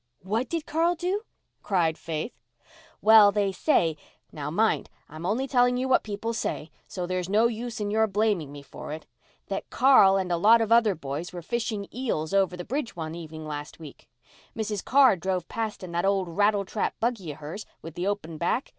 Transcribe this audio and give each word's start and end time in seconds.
"What 0.23 0.49
did 0.49 0.65
Carl 0.65 0.95
do?" 0.95 1.21
cried 1.61 1.95
Faith. 1.95 2.41
"Well, 3.03 3.31
they 3.31 3.51
say—now, 3.51 4.49
mind, 4.49 4.89
I'm 5.07 5.27
only 5.27 5.47
telling 5.47 5.77
you 5.77 5.87
what 5.87 6.01
people 6.01 6.33
say—so 6.33 7.05
there's 7.05 7.29
no 7.29 7.45
use 7.45 7.79
in 7.79 7.91
your 7.91 8.07
blaming 8.07 8.51
me 8.51 8.63
for 8.63 8.91
it—that 8.93 9.69
Carl 9.69 10.17
and 10.17 10.31
a 10.31 10.37
lot 10.37 10.59
of 10.59 10.71
other 10.71 10.95
boys 10.95 11.31
were 11.31 11.43
fishing 11.43 11.87
eels 11.93 12.33
over 12.33 12.57
the 12.57 12.65
bridge 12.65 12.95
one 12.95 13.13
evening 13.13 13.45
last 13.47 13.77
week. 13.79 14.09
Mrs. 14.57 14.83
Carr 14.83 15.17
drove 15.17 15.47
past 15.47 15.83
in 15.83 15.91
that 15.91 16.03
old 16.03 16.29
rattletrap 16.29 16.95
buggy 16.99 17.33
of 17.33 17.37
hers 17.37 17.67
with 17.83 17.93
the 17.93 18.07
open 18.07 18.39
back. 18.39 18.69